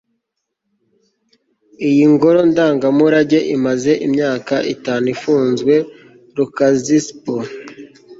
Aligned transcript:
iyi 1.87 2.05
ngoro 2.13 2.39
ndangamurage 2.51 3.39
imaze 3.55 3.91
imyaka 4.07 4.55
itanu 4.73 5.05
ifunzwe. 5.15 5.73
(lukaszpp 6.35 7.25